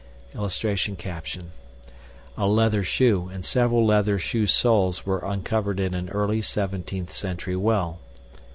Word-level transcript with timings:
[Illustration: 0.33 0.97
A 2.35 2.47
LEATHER 2.47 2.81
SHOE 2.81 3.27
AND 3.29 3.45
SEVERAL 3.45 3.85
LEATHER 3.85 4.17
SHOE 4.17 4.47
SOLES 4.47 5.05
WERE 5.05 5.23
UNCOVERED 5.23 5.79
IN 5.79 5.93
AN 5.93 6.09
EARLY 6.09 6.41
17TH 6.41 7.11
CENTURY 7.11 7.55
WELL. 7.55 7.99